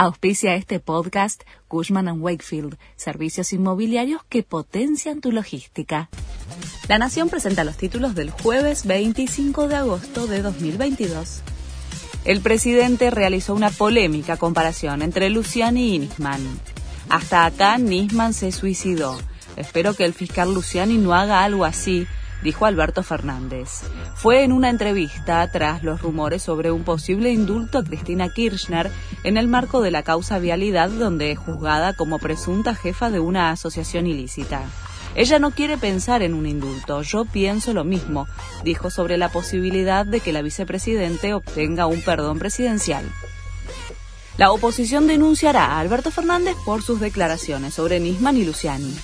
[0.00, 6.08] Auspicia este podcast Cushman⁇ Wakefield, servicios inmobiliarios que potencian tu logística.
[6.86, 11.42] La Nación presenta los títulos del jueves 25 de agosto de 2022.
[12.24, 16.46] El presidente realizó una polémica comparación entre Luciani y Nisman.
[17.08, 19.18] Hasta acá Nisman se suicidó.
[19.56, 22.06] Espero que el fiscal Luciani no haga algo así
[22.42, 23.82] dijo Alberto Fernández.
[24.14, 28.90] Fue en una entrevista tras los rumores sobre un posible indulto a Cristina Kirchner
[29.24, 33.50] en el marco de la causa Vialidad, donde es juzgada como presunta jefa de una
[33.50, 34.62] asociación ilícita.
[35.14, 38.28] Ella no quiere pensar en un indulto, yo pienso lo mismo,
[38.62, 43.04] dijo sobre la posibilidad de que la vicepresidente obtenga un perdón presidencial.
[44.36, 48.94] La oposición denunciará a Alberto Fernández por sus declaraciones sobre Nisman y Luciani.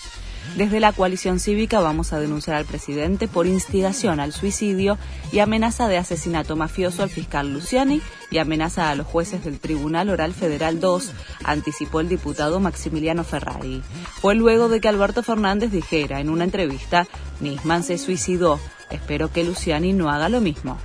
[0.57, 4.99] Desde la coalición cívica vamos a denunciar al presidente por instigación al suicidio
[5.33, 10.11] y amenaza de asesinato mafioso al fiscal Luciani y amenaza a los jueces del Tribunal
[10.11, 11.11] Oral Federal 2,
[11.43, 13.83] anticipó el diputado Maximiliano Ferrari.
[14.21, 17.09] Fue luego de que Alberto Fernández dijera en una entrevista,
[17.41, 20.79] Nisman se suicidó, espero que Luciani no haga lo mismo.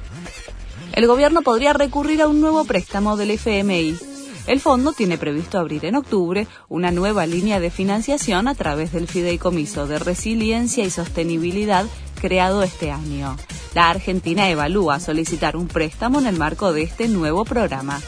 [0.94, 4.09] El gobierno podría recurrir a un nuevo préstamo del FMI
[4.50, 9.08] el fondo tiene previsto abrir en octubre una nueva línea de financiación a través del
[9.08, 11.86] Fideicomiso de Resiliencia y Sostenibilidad
[12.20, 13.38] creado este año.
[13.76, 18.02] La Argentina evalúa solicitar un préstamo en el marco de este nuevo programa.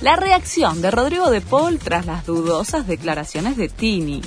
[0.00, 4.22] La reacción de Rodrigo de Paul tras las dudosas declaraciones de Tini.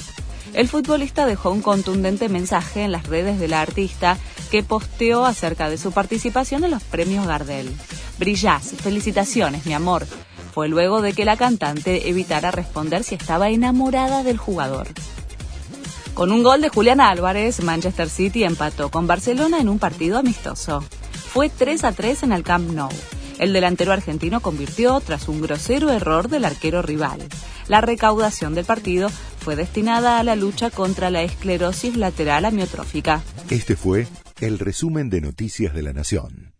[0.54, 4.20] El futbolista dejó un contundente mensaje en las redes de la artista
[4.52, 7.76] que posteó acerca de su participación en los premios Gardel.
[8.20, 10.06] Brillás, felicitaciones, mi amor
[10.56, 14.88] fue luego de que la cantante evitara responder si estaba enamorada del jugador.
[16.14, 20.82] Con un gol de Julián Álvarez, Manchester City empató con Barcelona en un partido amistoso.
[21.12, 22.88] Fue 3 a 3 en el Camp Nou.
[23.38, 27.20] El delantero argentino convirtió tras un grosero error del arquero rival.
[27.68, 33.22] La recaudación del partido fue destinada a la lucha contra la esclerosis lateral amiotrófica.
[33.50, 34.08] Este fue
[34.40, 36.55] el resumen de Noticias de la Nación.